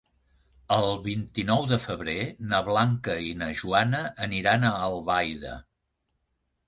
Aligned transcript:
El 0.75 0.87
vint-i-nou 1.07 1.67
de 1.71 1.77
febrer 1.83 2.15
na 2.53 2.61
Blanca 2.69 3.17
i 3.29 3.35
na 3.43 3.51
Joana 3.63 4.01
aniran 4.29 4.67
a 4.71 4.75
Albaida. 4.89 5.53